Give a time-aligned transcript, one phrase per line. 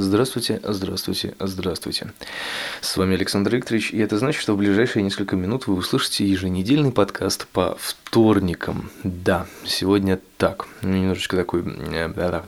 [0.00, 2.14] Здравствуйте, здравствуйте, здравствуйте.
[2.80, 6.90] С вами Александр Викторович, и это значит, что в ближайшие несколько минут вы услышите еженедельный
[6.90, 8.90] подкаст по вторникам.
[9.04, 10.68] Да, сегодня так.
[10.80, 12.42] Немножечко такой э,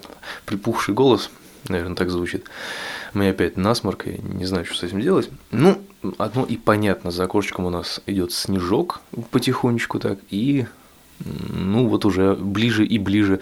[0.46, 1.30] припухший голос,
[1.69, 2.46] наверное, так звучит.
[3.12, 5.28] У меня опять насморк, я не знаю, что с этим делать.
[5.50, 5.78] Ну,
[6.16, 10.64] одно и понятно, за окошечком у нас идет снежок потихонечку так, и
[11.21, 13.40] ну вот уже ближе и ближе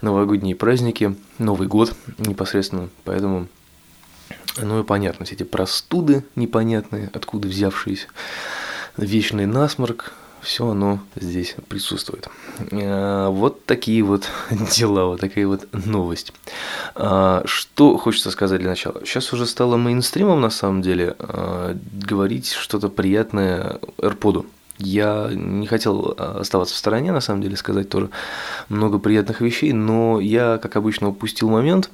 [0.00, 3.48] новогодние праздники, Новый год непосредственно, поэтому
[4.58, 8.08] ну и понятно, все эти простуды непонятные, откуда взявшиеся,
[8.96, 12.28] вечный насморк, все оно здесь присутствует.
[12.72, 16.32] А, вот такие вот дела, вот такая вот новость.
[16.94, 19.04] А, что хочется сказать для начала?
[19.04, 24.46] Сейчас уже стало мейнстримом на самом деле а, говорить что-то приятное AirPod'у.
[24.78, 28.10] Я не хотел оставаться в стороне, на самом деле, сказать тоже
[28.68, 31.90] много приятных вещей, но я, как обычно, упустил момент,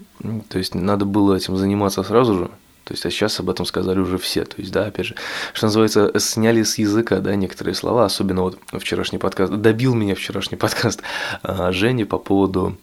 [0.49, 2.51] то есть надо было этим заниматься сразу же,
[2.85, 4.45] то есть, а сейчас об этом сказали уже все.
[4.45, 5.15] То есть, да, опять же,
[5.53, 10.57] что называется, сняли с языка, да, некоторые слова, особенно вот вчерашний подкаст, добил меня вчерашний
[10.59, 11.01] подкаст
[11.43, 12.77] а, Жени по поводу,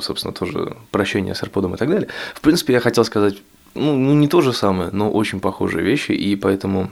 [0.00, 2.08] собственно, тоже прощения с Арподом и так далее.
[2.34, 3.36] В принципе, я хотел сказать,
[3.74, 6.90] ну, ну, не то же самое, но очень похожие вещи, и поэтому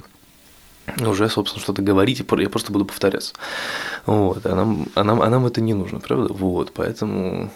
[1.00, 3.34] уже, собственно, что-то говорить, я просто буду повторяться.
[4.06, 6.32] Вот, а нам, а, нам, а нам это не нужно, правда?
[6.32, 7.50] Вот, поэтому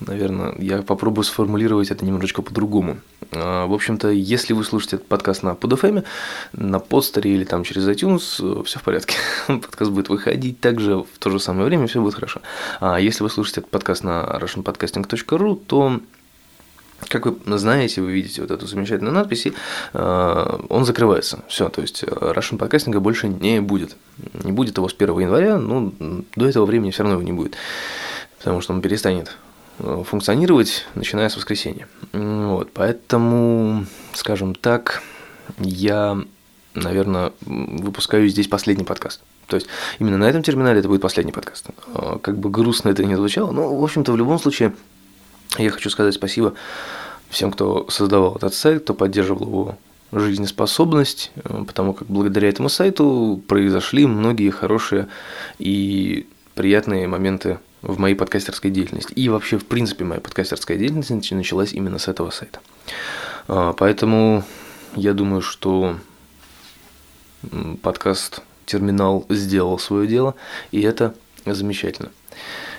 [0.00, 2.98] наверное, я попробую сформулировать это немножечко по-другому.
[3.32, 6.04] А, в общем-то, если вы слушаете этот подкаст на PodFM,
[6.52, 9.16] на подстере или там через iTunes, все в порядке.
[9.46, 12.40] Подкаст будет выходить также в то же самое время, все будет хорошо.
[12.80, 16.00] А если вы слушаете этот подкаст на russianpodcasting.ru, то
[17.08, 19.52] как вы знаете, вы видите вот эту замечательную надпись, и
[19.92, 21.40] э, он закрывается.
[21.48, 23.96] Все, то есть Russian подкастинга больше не будет.
[24.44, 25.92] Не будет его с 1 января, но
[26.34, 27.56] до этого времени все равно его не будет.
[28.38, 29.36] Потому что он перестанет
[29.78, 31.86] Э, функционировать, начиная с воскресенья.
[32.12, 35.02] Вот, поэтому, скажем так,
[35.58, 36.18] я,
[36.74, 39.20] наверное, выпускаю здесь последний подкаст.
[39.46, 41.66] То есть именно на этом терминале это будет последний подкаст.
[41.94, 44.74] Э, как бы грустно это не звучало, но, в общем-то, в любом случае,
[45.58, 46.54] я хочу сказать спасибо
[47.28, 49.78] всем, кто создавал этот сайт, кто поддерживал его
[50.12, 55.08] жизнеспособность, э, потому как благодаря этому сайту произошли многие хорошие
[55.58, 59.12] и приятные моменты в моей подкастерской деятельности.
[59.12, 62.60] И вообще, в принципе, моя подкастерская деятельность началась именно с этого сайта.
[63.48, 64.44] А, поэтому
[64.94, 65.96] я думаю, что
[67.82, 70.34] подкаст «Терминал» сделал свое дело,
[70.72, 71.14] и это
[71.44, 72.10] замечательно.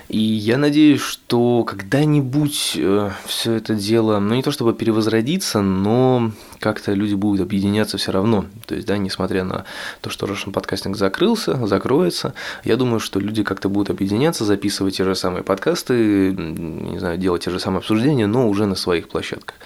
[0.08, 6.32] И я надеюсь, что когда-нибудь э, все это дело, ну не то чтобы перевозродиться, но
[6.60, 8.46] как-то люди будут объединяться все равно.
[8.66, 9.66] То есть, да, несмотря на
[10.00, 12.32] то, что Russian подкастинг закрылся, закроется,
[12.64, 17.44] я думаю, что люди как-то будут объединяться, записывать те же самые подкасты, не знаю, делать
[17.44, 19.56] те же самые обсуждения, но уже на своих площадках.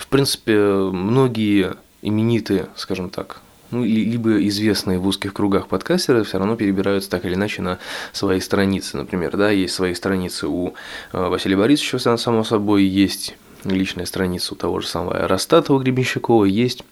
[0.00, 3.40] В принципе, многие именитые, скажем так,
[3.72, 7.78] ну, либо известные в узких кругах подкастеры все равно перебираются так или иначе на
[8.12, 8.98] свои страницы.
[8.98, 10.74] Например, да, есть свои страницы у
[11.12, 13.34] э, Василия Борисовича, само собой, есть
[13.64, 16.84] личная страница у того же самого Ростатова Гребенщикова, есть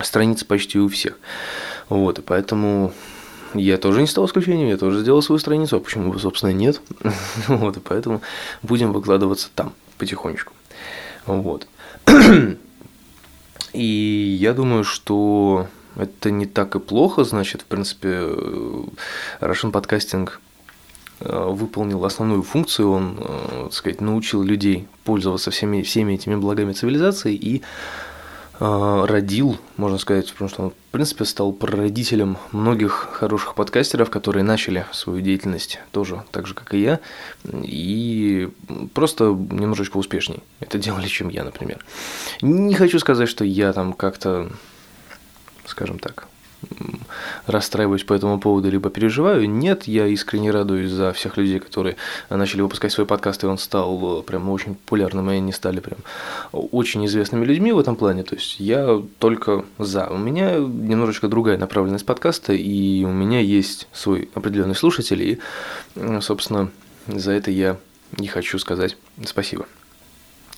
[0.00, 1.18] страница почти у всех.
[1.90, 2.92] Вот, и поэтому
[3.52, 6.80] я тоже не стал исключением, я тоже сделал свою страницу, а почему бы, собственно, нет.
[7.48, 8.22] вот, и поэтому
[8.62, 10.54] будем выкладываться там потихонечку.
[11.26, 11.66] Вот.
[13.74, 15.66] и я думаю, что
[15.98, 18.08] это не так и плохо, значит, в принципе,
[19.40, 20.30] Russian Podcasting
[21.20, 26.72] э, выполнил основную функцию, он, э, так сказать, научил людей пользоваться всеми, всеми этими благами
[26.72, 27.62] цивилизации и
[28.60, 34.44] э, родил, можно сказать, потому что он, в принципе, стал прародителем многих хороших подкастеров, которые
[34.44, 37.00] начали свою деятельность тоже так же, как и я,
[37.44, 38.50] и
[38.94, 41.84] просто немножечко успешнее это делали, чем я, например.
[42.40, 44.48] Не хочу сказать, что я там как-то
[45.68, 46.28] скажем так,
[47.46, 49.48] расстраиваюсь по этому поводу, либо переживаю.
[49.48, 51.96] Нет, я искренне радуюсь за всех людей, которые
[52.30, 55.98] начали выпускать свои подкасты, и он стал прям очень популярным, и они стали прям
[56.52, 58.24] очень известными людьми в этом плане.
[58.24, 60.08] То есть я только за.
[60.08, 65.38] У меня немножечко другая направленность подкаста, и у меня есть свой определенный слушатель, и,
[66.20, 66.70] собственно,
[67.06, 67.76] за это я
[68.16, 69.66] не хочу сказать спасибо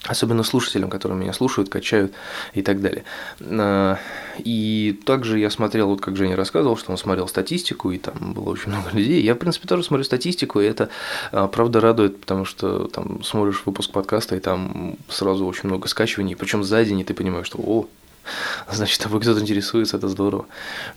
[0.04, 2.12] особенно слушателям, которые меня слушают, качают
[2.54, 3.04] и так далее.
[3.40, 3.98] А,
[4.38, 8.50] и также я смотрел, вот как Женя рассказывал, что он смотрел статистику, и там было
[8.50, 9.22] очень много людей.
[9.22, 10.88] Я, в принципе, тоже смотрю статистику, и это,
[11.32, 16.36] а, правда, радует, потому что там смотришь выпуск подкаста, и там сразу очень много скачиваний,
[16.36, 17.86] причем за день, и ты понимаешь, что, о,
[18.72, 20.46] значит, тобой кто-то интересуется, это здорово.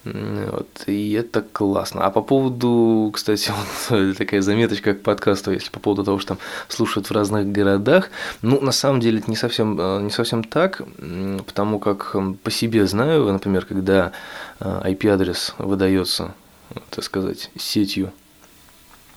[0.03, 2.05] Вот, и это классно.
[2.05, 3.51] А по поводу, кстати,
[3.89, 6.37] вот такая заметочка к подкасту, если по поводу того, что там
[6.67, 8.09] слушают в разных городах,
[8.41, 10.81] ну, на самом деле это не совсем, э, не совсем так,
[11.45, 14.11] потому как по себе знаю, например, когда
[14.59, 16.33] IP-адрес э, выдается,
[16.89, 18.11] так сказать, сетью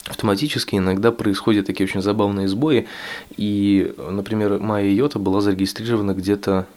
[0.08, 2.86] автоматически иногда происходят такие очень забавные сбои.
[3.36, 6.75] И, например, моя йота была зарегистрирована где-то э,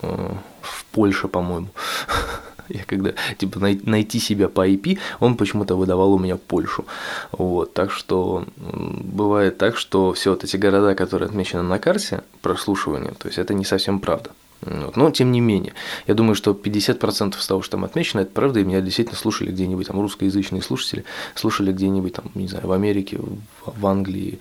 [0.00, 1.68] в Польше, по-моему.
[2.68, 6.84] Я когда, типа, найти себя по IP, он почему-то выдавал у меня Польшу.
[7.32, 13.12] Вот, так что бывает так, что все вот эти города, которые отмечены на карте прослушивания,
[13.18, 14.30] то есть это не совсем правда.
[14.62, 14.96] Вот.
[14.96, 15.72] Но тем не менее,
[16.06, 19.50] я думаю, что 50% из того, что там отмечено, это правда, и меня действительно слушали
[19.50, 21.04] где-нибудь, там русскоязычные слушатели,
[21.34, 23.18] слушали где-нибудь там, не знаю, в Америке,
[23.64, 24.38] в Англии,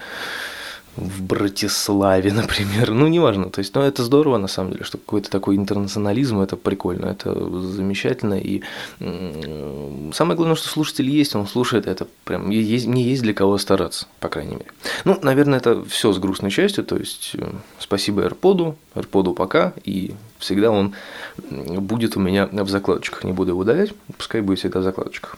[1.00, 2.92] в Братиславе, например.
[2.92, 3.50] Ну, неважно.
[3.50, 7.34] То есть, ну, это здорово, на самом деле, что какой-то такой интернационализм, это прикольно, это
[7.62, 8.40] замечательно.
[8.40, 8.62] И
[9.00, 14.07] самое главное, что слушатель есть, он слушает это прям, есть, мне есть для кого стараться,
[14.19, 14.72] по крайней мере.
[15.06, 20.13] Ну, наверное, это все с грустной частью, то есть, э, спасибо AirPod, AirPod пока, и
[20.38, 20.94] всегда он
[21.38, 25.38] будет у меня в закладочках, не буду его удалять, пускай будет всегда в закладочках.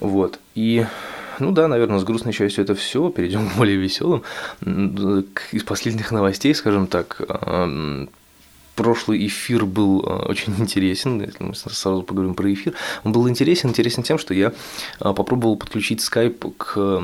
[0.00, 0.84] Вот, и
[1.42, 3.10] ну да, наверное, с грустной частью это все.
[3.10, 4.22] Перейдем к более веселым.
[4.60, 7.20] Из последних новостей, скажем так,
[8.74, 12.74] прошлый эфир был а, очень интересен, если мы сразу поговорим про эфир,
[13.04, 14.52] он был интересен, интересен тем, что я
[14.98, 17.02] а, попробовал подключить скайп к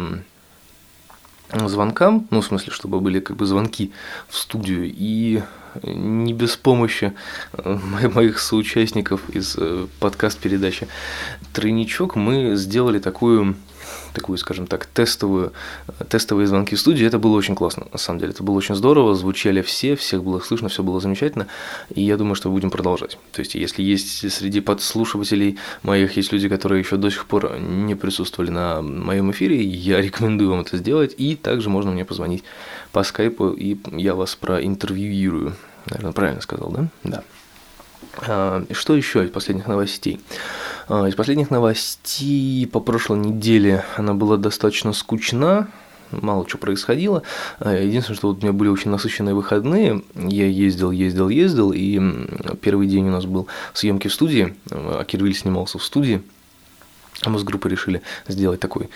[1.50, 3.92] звонкам, ну, в смысле, чтобы были как бы звонки
[4.28, 5.42] в студию, и
[5.82, 7.12] не без помощи
[7.52, 7.78] а,
[8.14, 10.88] моих соучастников из э, подкаст-передачи
[11.52, 13.56] «Тройничок» мы сделали такую
[14.12, 15.52] такую, скажем так, тестовую,
[16.08, 17.06] тестовые звонки в студии.
[17.06, 18.32] Это было очень классно, на самом деле.
[18.32, 21.46] Это было очень здорово, звучали все, всех было слышно, все было замечательно.
[21.94, 23.18] И я думаю, что будем продолжать.
[23.32, 27.94] То есть, если есть среди подслушивателей моих есть люди, которые еще до сих пор не
[27.94, 31.14] присутствовали на моем эфире, я рекомендую вам это сделать.
[31.18, 32.44] И также можно мне позвонить
[32.92, 35.54] по скайпу, и я вас проинтервьюирую.
[35.86, 36.88] Наверное, правильно сказал, да?
[37.04, 37.22] Да.
[38.26, 40.20] А, что еще из последних новостей?
[40.88, 45.68] А, из последних новостей по прошлой неделе она была достаточно скучна,
[46.10, 47.22] мало что происходило.
[47.58, 50.02] А, единственное, что вот у меня были очень насыщенные выходные.
[50.14, 52.00] Я ездил, ездил, ездил, и
[52.60, 54.56] первый день у нас был съемки в студии.
[54.70, 56.22] А Кирвиль снимался в студии.
[57.26, 58.90] Мы с группой решили сделать такой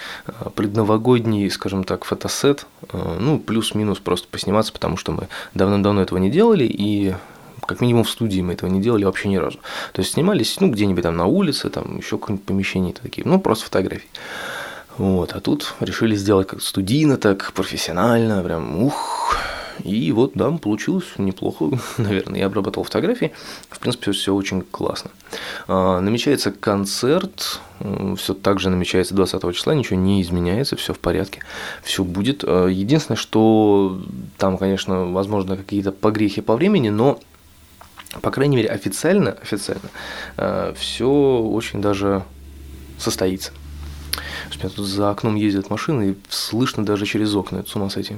[0.55, 6.65] предновогодний, скажем так, фотосет, ну, плюс-минус просто посниматься, потому что мы давно-давно этого не делали,
[6.65, 7.17] и
[7.67, 9.59] как минимум в студии мы этого не делали вообще ни разу.
[9.93, 13.67] То есть снимались, ну, где-нибудь там на улице, там еще какое-нибудь помещение такие, ну, просто
[13.67, 14.09] фотографии.
[14.99, 19.39] Вот, а тут решили сделать как студийно, так профессионально, прям ух.
[19.85, 22.41] И вот, да, получилось неплохо, наверное.
[22.41, 23.33] Я обрабатывал фотографии,
[23.69, 25.11] в принципе, все очень классно.
[25.67, 27.61] А, намечается концерт,
[28.17, 31.41] все так же намечается 20 числа, ничего не изменяется, все в порядке,
[31.83, 32.45] все будет.
[32.47, 34.01] А, единственное, что
[34.37, 37.19] там, конечно, возможно, какие-то погрехи по времени, но
[38.21, 39.89] по крайней мере, официально, официально
[40.37, 42.25] э, все очень даже
[42.99, 43.53] состоится.
[44.55, 47.89] У меня тут за окном ездят машины, и слышно даже через окна, это с ума
[47.89, 48.17] сойти.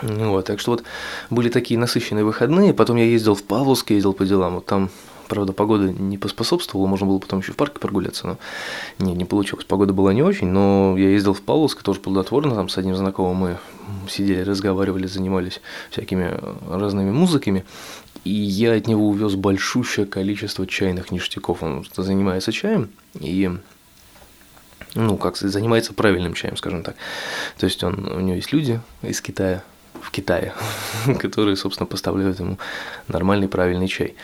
[0.00, 0.84] Вот, так что вот
[1.30, 4.90] были такие насыщенные выходные, потом я ездил в Павловск, ездил по делам, вот там
[5.28, 8.38] Правда, погода не поспособствовала, можно было потом еще в парке прогуляться, но
[8.98, 9.64] не, не получилось.
[9.64, 13.36] Погода была не очень, но я ездил в Павловск, тоже плодотворно, там с одним знакомым
[13.36, 13.58] мы
[14.08, 16.38] сидели, разговаривали, занимались всякими
[16.68, 17.64] разными музыками,
[18.24, 21.62] и я от него увез большущее количество чайных ништяков.
[21.62, 23.50] Он занимается чаем, и
[24.94, 26.96] ну, как занимается правильным чаем, скажем так.
[27.58, 29.62] То есть он, у него есть люди из Китая,
[30.06, 30.52] в Китае,
[31.18, 32.58] которые, собственно, поставляют ему
[33.08, 34.14] нормальный, правильный чай.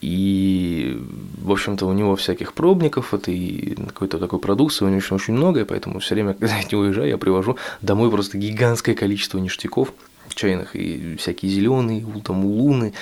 [0.00, 1.00] И,
[1.38, 5.34] в общем-то, у него всяких пробников, это и какой-то такой продукции, у него очень, очень
[5.34, 9.92] много, поэтому все время, когда я не уезжаю, я привожу домой просто гигантское количество ништяков,
[10.34, 12.92] чайных, и всякие зеленые, там луны,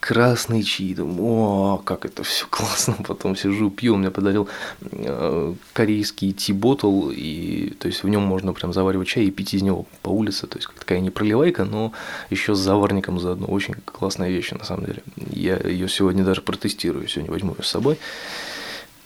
[0.00, 4.48] красные чаи, там, о, как это все классно, потом сижу, пью, он мне подарил
[4.92, 9.62] э, корейский ти-ботл, и, то есть, в нем можно прям заваривать чай и пить из
[9.62, 11.92] него по улице, то есть, такая не проливайка, но
[12.30, 17.08] еще с заварником заодно, очень классная вещь, на самом деле, я ее сегодня даже протестирую,
[17.08, 17.98] сегодня возьму ее с собой,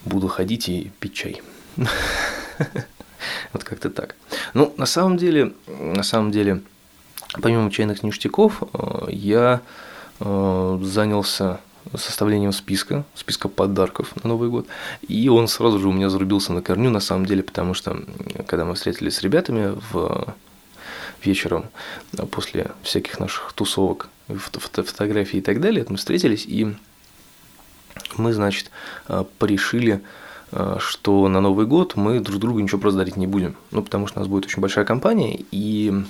[0.05, 1.41] буду ходить и пить чай.
[3.53, 4.15] Вот как-то так.
[4.53, 6.61] Ну, на самом деле, на самом деле,
[7.39, 9.61] Помимо чайных ништяков, э, я
[10.19, 11.59] э, занялся
[11.95, 14.67] составлением списка, списка подарков на Новый год.
[15.07, 18.03] И он сразу же у меня зарубился на корню, на самом деле, потому что,
[18.45, 20.35] когда мы встретились с ребятами в
[21.23, 21.65] вечером
[22.29, 25.85] после всяких наших тусовок фото фотографии и так далее.
[25.89, 26.75] Мы встретились, и
[28.15, 28.69] мы, значит,
[29.39, 30.01] порешили
[30.79, 33.55] что на Новый год мы друг другу ничего просто дарить не будем.
[33.71, 36.03] Ну, потому что у нас будет очень большая компания, и Э,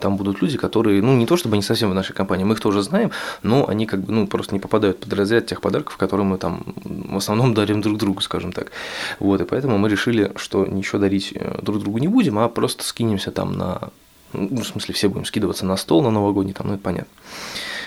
[0.00, 2.60] там будут люди, которые, ну, не то чтобы они совсем в нашей компании, мы их
[2.60, 3.10] тоже знаем,
[3.42, 6.74] но они как бы, ну, просто не попадают под разряд тех подарков, которые мы там
[6.84, 8.70] в основном дарим друг другу, скажем так.
[9.18, 12.84] Вот, и поэтому мы решили, что ничего дарить э, друг другу не будем, а просто
[12.84, 13.90] скинемся там на,
[14.32, 17.10] ну, в смысле, все будем скидываться на стол на новогодний, там, ну, это понятно.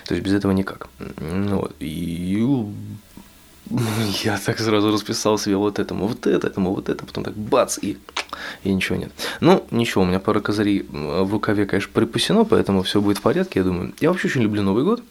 [0.07, 0.89] То есть без этого никак.
[1.19, 1.75] Ну, вот.
[1.79, 2.45] И
[4.23, 7.77] я так сразу расписал себе вот этому, вот это, этому, вот это, потом так бац,
[7.81, 7.97] и,
[8.63, 9.11] и ничего нет.
[9.39, 13.59] Ну, ничего, у меня пара козырей в рукаве, конечно, припасено, поэтому все будет в порядке,
[13.59, 13.93] я думаю.
[13.99, 15.03] Я вообще очень люблю Новый год.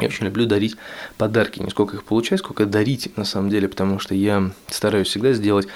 [0.00, 0.76] Я очень люблю дарить
[1.18, 5.32] подарки, не сколько их получать, сколько дарить на самом деле, потому что я стараюсь всегда
[5.32, 5.66] сделать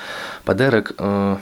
[0.45, 1.37] подарок э,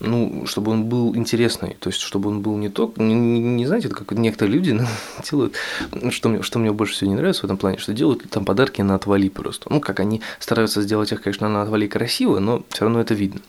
[0.00, 3.66] ну, чтобы он был интересный, то есть, чтобы он был не только, не, не, не
[3.66, 4.86] знаете, как некоторые люди ну,
[5.28, 5.54] делают,
[6.10, 8.80] что мне, что мне больше всего не нравится в этом плане, что делают там подарки
[8.82, 9.72] на отвали просто.
[9.72, 13.40] Ну, как они стараются сделать их, конечно, на отвали красиво, но все равно это видно.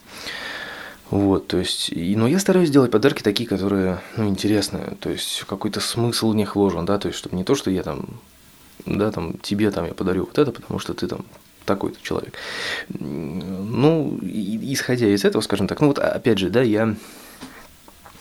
[1.11, 5.43] Вот, то есть, и, но я стараюсь делать подарки такие, которые, ну, интересные, то есть,
[5.47, 8.05] какой-то смысл в них вложен, да, то есть, чтобы не то, что я там,
[8.85, 11.25] да, там, тебе там я подарю вот это, потому что ты там
[11.65, 12.33] такой-то человек.
[12.89, 16.95] Ну, исходя из этого, скажем так, ну вот опять же, да, я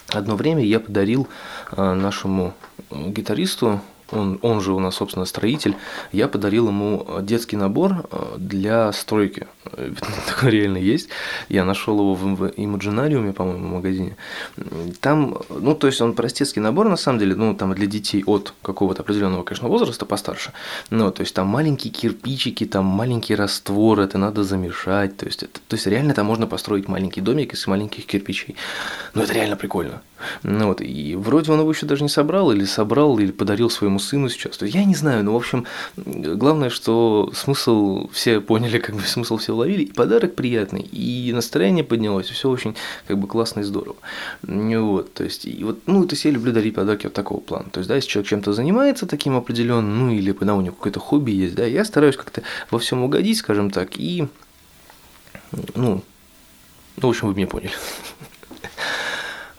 [0.09, 1.29] одно время я подарил
[1.71, 2.55] а, нашему
[2.91, 3.81] гитаристу
[4.11, 5.77] он, он же у нас, собственно, строитель,
[6.13, 9.47] я подарил ему детский набор э, для стройки.
[10.27, 11.09] Такой реально есть.
[11.49, 14.17] Я нашел его в Imaginarium, по-моему, магазине.
[15.01, 18.55] Там, ну, то есть он простецкий набор, на самом деле, ну, там для детей от
[18.63, 20.53] какого-то определенного, конечно, возраста постарше.
[20.91, 25.17] Ну, то есть там маленькие кирпичики, там маленький раствор, это надо замешать.
[25.17, 28.57] То есть, это, то есть реально там можно построить маленький домик из маленьких кирпичей.
[29.15, 30.03] Ну, это реально прикольно.
[30.43, 33.99] Ну, вот, и вроде он его еще даже не собрал, или собрал, или подарил своему
[33.99, 34.57] сыну сейчас.
[34.57, 39.03] То есть я не знаю, но в общем, главное, что смысл все поняли, как бы
[39.03, 43.61] смысл все уловили, и подарок приятный, и настроение поднялось, и все очень как бы классно
[43.61, 43.97] и здорово.
[44.43, 47.71] Вот, то есть, и вот, ну, то есть я люблю дарить подарки вот такого плана.
[47.71, 51.01] То есть, да, если человек чем-то занимается таким определенным, ну, или да, у него какое-то
[51.01, 54.29] хобби есть, да, я стараюсь как-то во всем угодить, скажем так, и,
[55.75, 56.03] ну,
[56.97, 57.73] ну, в общем, вы меня поняли.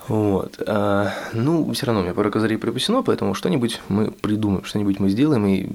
[0.09, 0.61] Вот.
[0.65, 5.09] А, ну, все равно у меня пара козырей припасено, поэтому что-нибудь мы придумаем, что-нибудь мы
[5.09, 5.67] сделаем, и,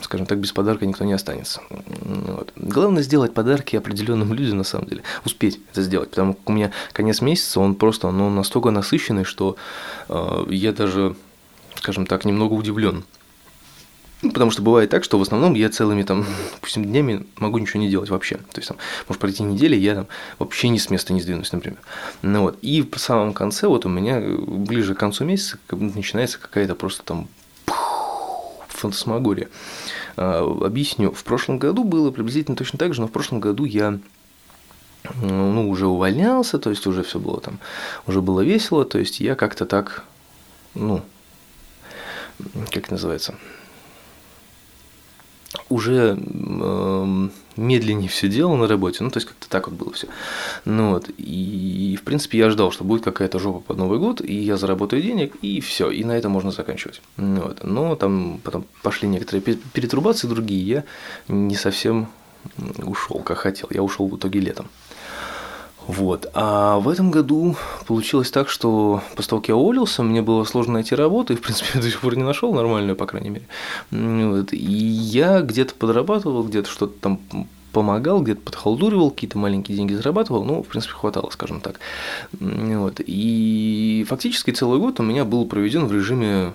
[0.00, 1.60] скажем так, без подарка никто не останется.
[1.68, 2.52] Вот.
[2.54, 6.70] Главное сделать подарки определенным людям, на самом деле, успеть это сделать, потому что у меня
[6.92, 9.56] конец месяца, он просто ну, настолько насыщенный, что
[10.08, 11.16] э, я даже,
[11.74, 13.04] скажем так, немного удивлен.
[14.22, 17.80] Ну, потому что бывает так, что в основном я целыми там, допустим, днями могу ничего
[17.80, 18.36] не делать вообще.
[18.36, 18.76] То есть там
[19.08, 20.06] может пройти неделя, я там
[20.38, 21.78] вообще ни с места не сдвинусь, например.
[22.22, 22.58] Ну вот.
[22.62, 27.28] И в самом конце, вот у меня ближе к концу месяца начинается какая-то просто там
[28.68, 29.48] фантасмагория.
[30.16, 31.12] А, объясню.
[31.12, 33.98] В прошлом году было приблизительно точно так же, но в прошлом году я
[35.22, 37.58] ну, уже увольнялся, то есть уже все было там,
[38.06, 40.04] уже было весело, то есть я как-то так,
[40.74, 41.02] ну,
[42.66, 43.34] как это называется,
[45.70, 50.08] уже э, медленнее все делал на работе, ну, то есть как-то так вот было все.
[50.64, 54.34] Ну вот, и, в принципе я ждал, что будет какая-то жопа под Новый год, и
[54.34, 57.00] я заработаю денег, и все, и на этом можно заканчивать.
[57.16, 57.64] Ну, вот.
[57.64, 60.84] Но там потом пошли некоторые перетрубации другие, я
[61.28, 62.08] не совсем
[62.78, 64.68] ушел, как хотел, я ушел в итоге летом.
[65.90, 66.30] Вот.
[66.34, 67.56] А в этом году
[67.86, 71.40] получилось так, что после того, как я уволился, мне было сложно найти работу, и, в
[71.40, 73.46] принципе, я до сих пор не нашел нормальную, по крайней мере.
[73.90, 74.52] Вот.
[74.52, 77.20] И я где-то подрабатывал, где-то что-то там
[77.72, 81.80] помогал, где-то подхалдуривал, какие-то маленькие деньги зарабатывал, ну, в принципе, хватало, скажем так.
[82.38, 83.00] Вот.
[83.04, 86.52] И фактически целый год у меня был проведен в режиме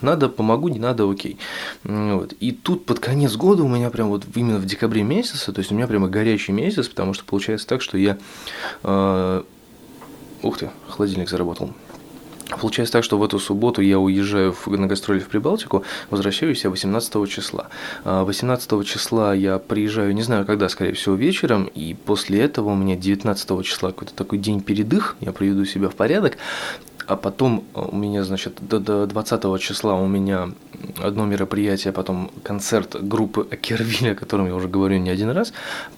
[0.00, 1.38] надо, помогу, не надо, окей.
[1.84, 2.32] Вот.
[2.40, 5.72] И тут под конец года у меня прям вот именно в декабре месяце, то есть
[5.72, 8.18] у меня прямо горячий месяц, потому что получается так, что я...
[8.82, 9.42] Э,
[10.42, 11.72] ух ты, холодильник заработал.
[12.60, 17.28] Получается так, что в эту субботу я уезжаю на гастроли в Прибалтику, возвращаюсь я 18
[17.28, 17.68] числа.
[18.04, 22.74] 18 а, числа я приезжаю, не знаю когда, скорее всего, вечером, и после этого у
[22.76, 26.38] меня 19 числа какой-то такой день передых, я приведу себя в порядок,
[27.06, 30.50] а потом у меня, значит, до 20 числа у меня
[31.02, 35.52] одно мероприятие, потом концерт группы Акервилля, о котором я уже говорю не один раз,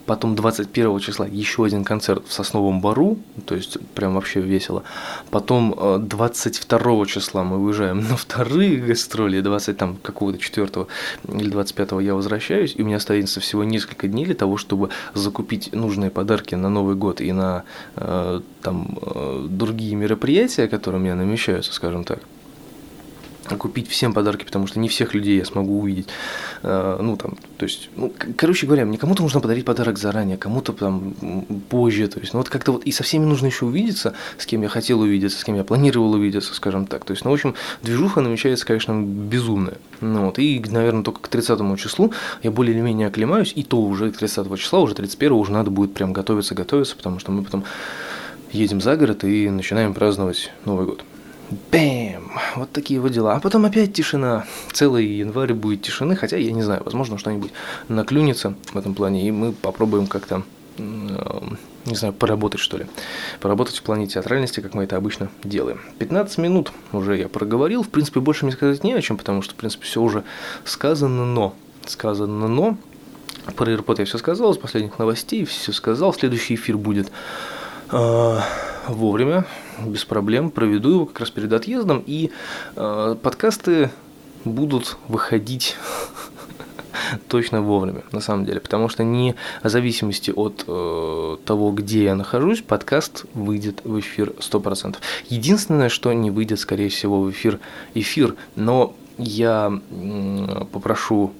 [0.06, 4.82] потом 21 числа еще один концерт в Сосновом Бару, то есть прям вообще весело,
[5.30, 10.86] потом 22 э, числа мы уезжаем на вторые гастроли, 20 там какого-то 4
[11.28, 15.72] или 25 я возвращаюсь, и у меня остается всего несколько дней для того, чтобы закупить
[15.72, 17.64] нужные подарки на Новый год и на
[17.96, 22.20] э, там э, другие мероприятия, которые у меня намечаются, скажем так.
[23.56, 26.08] купить всем подарки, потому что не всех людей я смогу увидеть.
[26.62, 30.72] Э, ну, там, то есть, ну, короче говоря, мне кому-то нужно подарить подарок заранее, кому-то
[30.74, 31.14] там
[31.70, 34.62] позже, то есть, ну, вот как-то вот, и со всеми нужно еще увидеться, с кем
[34.62, 37.04] я хотел увидеться, с кем я планировал увидеться, скажем так.
[37.04, 39.78] То есть, ну, в общем, движуха намечается, конечно, безумная.
[40.00, 42.12] Ну, вот, и, наверное, только к 30 числу
[42.42, 45.70] я более или менее оклемаюсь, и то уже к 30 числа, уже 31 уже надо
[45.70, 47.64] будет прям готовиться, готовиться, потому что мы потом
[48.52, 51.04] едем за город и начинаем праздновать Новый год.
[51.72, 52.30] Бэм!
[52.56, 53.34] Вот такие вот дела.
[53.34, 54.44] А потом опять тишина.
[54.72, 57.52] Целый январь будет тишины, хотя я не знаю, возможно, что-нибудь
[57.88, 60.42] наклюнется в этом плане, и мы попробуем как-то
[60.78, 62.86] не знаю, поработать что ли.
[63.40, 65.80] Поработать в плане театральности, как мы это обычно делаем.
[65.98, 67.82] 15 минут уже я проговорил.
[67.82, 70.22] В принципе, больше мне сказать не о чем, потому что, в принципе, все уже
[70.64, 71.54] сказано, но.
[71.86, 72.76] Сказано, но.
[73.56, 76.12] Про AirPod я все сказал, из последних новостей все сказал.
[76.12, 77.10] Следующий эфир будет э,
[77.90, 79.44] вовремя,
[79.84, 82.30] без проблем, проведу его как раз перед отъездом, и
[82.76, 83.90] э, подкасты
[84.44, 85.76] будут выходить
[87.28, 92.14] точно вовремя, на самом деле, потому что не в зависимости от э, того, где я
[92.14, 94.96] нахожусь, подкаст выйдет в эфир 100%.
[95.28, 97.60] Единственное, что не выйдет, скорее всего, в эфир
[97.94, 101.32] эфир, но я э, попрошу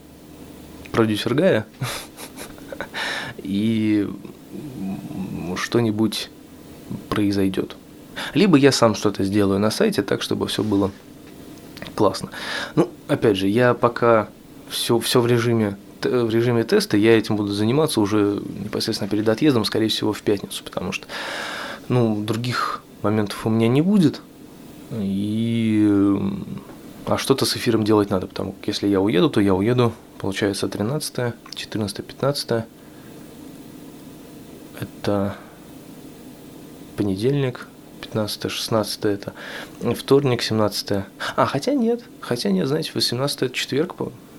[0.93, 1.67] продюсер Гая
[3.39, 4.09] и
[5.57, 6.31] что-нибудь
[7.09, 7.77] произойдет.
[8.35, 10.91] Либо я сам что-то сделаю на сайте так, чтобы все было
[11.95, 12.31] классно.
[12.75, 14.29] Ну, опять же, я пока
[14.69, 19.65] все, все в режиме в режиме теста, я этим буду заниматься уже непосредственно перед отъездом,
[19.65, 21.09] скорее всего, в пятницу, потому что
[21.89, 24.21] ну, других моментов у меня не будет.
[24.93, 25.89] И
[27.07, 30.69] а что-то с эфиром делать надо, потому что если я уеду, то я уеду, получается,
[30.69, 32.65] 13, 14, 15.
[34.79, 35.37] Это
[36.99, 37.69] понедельник,
[38.03, 39.33] 15 16 это
[39.95, 41.05] вторник, 17
[41.37, 43.95] А, хотя нет, хотя нет, знаете, 18 это четверг,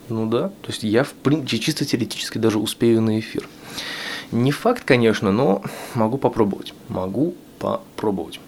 [0.09, 3.47] ну да, то есть я в принципе чисто теоретически даже успею на эфир.
[4.31, 5.63] Не факт, конечно, но
[5.95, 8.39] могу попробовать, могу попробовать.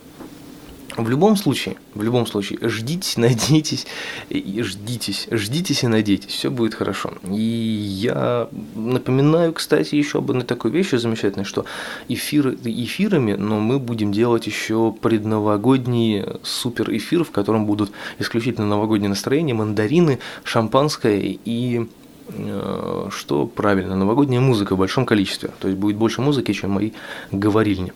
[0.98, 3.88] В любом случае, в любом случае, ждите, надейтесь,
[4.30, 7.14] и ждитесь, ждитесь и надейтесь, все будет хорошо.
[7.24, 11.66] И я напоминаю, кстати, еще об одной такой вещи замечательной, что
[12.10, 19.10] эфиры эфирами, но мы будем делать еще предновогодний супер эфир, в котором будут исключительно новогоднее
[19.10, 21.88] настроение, мандарины, шампанское и
[22.28, 25.52] э, что правильно, новогодняя музыка в большом количестве.
[25.60, 26.92] То есть будет больше музыки, чем мои
[27.32, 27.94] говорильни.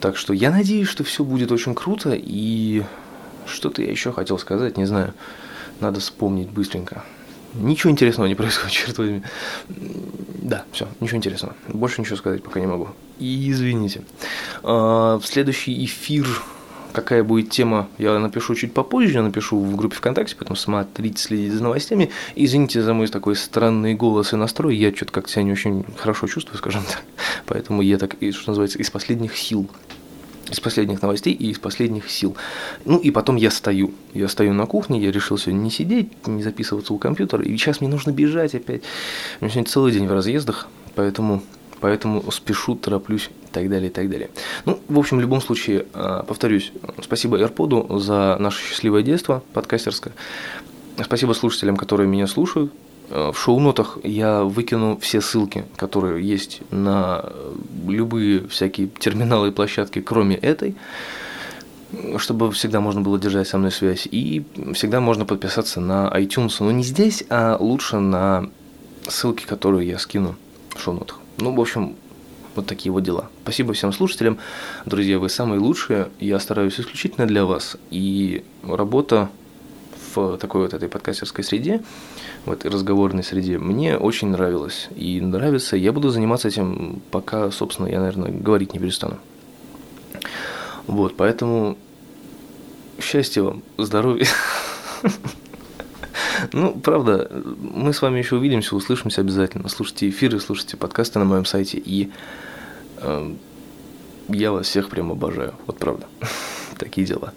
[0.00, 2.12] Так что я надеюсь, что все будет очень круто.
[2.14, 2.82] И
[3.46, 5.14] что-то я еще хотел сказать, не знаю.
[5.80, 7.04] Надо вспомнить быстренько.
[7.54, 9.22] Ничего интересного не происходит, черт возьми.
[9.68, 11.54] Да, все, ничего интересного.
[11.68, 12.88] Больше ничего сказать пока не могу.
[13.18, 14.02] И извините.
[14.62, 16.26] А, в следующий эфир
[16.92, 21.56] какая будет тема, я напишу чуть попозже, я напишу в группе ВКонтакте, поэтому смотрите, следите
[21.56, 22.10] за новостями.
[22.36, 26.26] Извините за мой такой странный голос и настрой, я что-то как-то себя не очень хорошо
[26.26, 27.02] чувствую, скажем так.
[27.46, 29.68] Поэтому я так, что называется, из последних сил
[30.50, 32.36] из последних новостей и из последних сил.
[32.84, 33.92] Ну и потом я стою.
[34.14, 37.44] Я стою на кухне, я решил сегодня не сидеть, не записываться у компьютера.
[37.44, 38.82] И сейчас мне нужно бежать опять.
[39.40, 41.42] У меня сегодня целый день в разъездах, поэтому,
[41.80, 44.30] поэтому спешу, тороплюсь и так далее, и так далее.
[44.64, 50.12] Ну, в общем, в любом случае, а, повторюсь, спасибо AirPod за наше счастливое детство подкастерское.
[51.02, 52.72] Спасибо слушателям, которые меня слушают.
[53.10, 57.24] Э, в шоу-нотах я выкину все ссылки, которые есть на
[57.86, 60.76] любые всякие терминалы и площадки, кроме этой,
[62.18, 64.06] чтобы всегда можно было держать со мной связь.
[64.10, 68.48] И всегда можно подписаться на iTunes, но не здесь, а лучше на
[69.08, 70.36] ссылки, которые я скину
[70.74, 71.19] в шоу-нотах.
[71.40, 71.96] Ну, в общем,
[72.54, 73.30] вот такие вот дела.
[73.42, 74.38] Спасибо всем слушателям.
[74.84, 76.08] Друзья, вы самые лучшие.
[76.20, 77.76] Я стараюсь исключительно для вас.
[77.90, 79.30] И работа
[80.14, 81.82] в такой вот этой подкастерской среде,
[82.44, 84.88] в этой разговорной среде, мне очень нравилось.
[84.96, 89.18] И нравится, я буду заниматься этим, пока, собственно, я, наверное, говорить не перестану.
[90.86, 91.78] Вот, поэтому
[93.00, 94.26] счастья вам, здоровья.
[96.52, 99.68] Ну, правда, мы с вами еще увидимся, услышимся обязательно.
[99.68, 101.78] Слушайте эфиры, слушайте подкасты на моем сайте.
[101.78, 102.10] И
[102.98, 103.34] э,
[104.28, 105.54] я вас всех прям обожаю.
[105.66, 106.06] Вот правда.
[106.78, 107.32] Такие дела.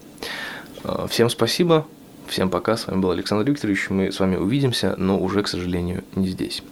[0.84, 1.86] Э, всем спасибо.
[2.28, 6.04] Всем пока, с вами был Александр Викторович, мы с вами увидимся, но уже, к сожалению,
[6.16, 6.64] не здесь.